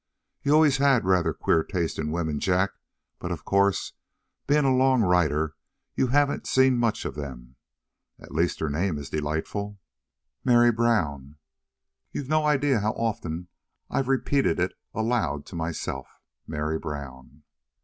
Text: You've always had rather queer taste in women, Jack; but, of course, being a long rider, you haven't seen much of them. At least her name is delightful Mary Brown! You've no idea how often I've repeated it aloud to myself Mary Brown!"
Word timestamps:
You've 0.41 0.55
always 0.55 0.77
had 0.77 1.05
rather 1.05 1.31
queer 1.31 1.61
taste 1.63 1.99
in 1.99 2.09
women, 2.11 2.39
Jack; 2.39 2.71
but, 3.19 3.31
of 3.31 3.45
course, 3.45 3.93
being 4.47 4.65
a 4.65 4.75
long 4.75 5.03
rider, 5.03 5.53
you 5.93 6.07
haven't 6.07 6.47
seen 6.47 6.79
much 6.79 7.05
of 7.05 7.13
them. 7.13 7.55
At 8.17 8.33
least 8.33 8.59
her 8.61 8.69
name 8.71 8.97
is 8.97 9.11
delightful 9.11 9.79
Mary 10.43 10.71
Brown! 10.71 11.35
You've 12.11 12.29
no 12.29 12.47
idea 12.47 12.79
how 12.79 12.93
often 12.93 13.49
I've 13.91 14.07
repeated 14.07 14.59
it 14.59 14.73
aloud 14.91 15.45
to 15.45 15.55
myself 15.55 16.07
Mary 16.47 16.79
Brown!" 16.79 17.43